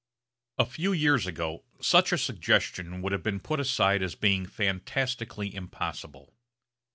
A 0.57 0.65
few 0.65 0.93
years 0.93 1.27
ago 1.27 1.63
such 1.79 2.11
a 2.11 2.17
suggestion 2.17 3.03
would 3.03 3.11
have 3.11 3.21
been 3.21 3.39
put 3.39 3.59
aside 3.59 4.01
as 4.01 4.15
being 4.15 4.47
fantastically 4.47 5.53
impossible. 5.53 6.33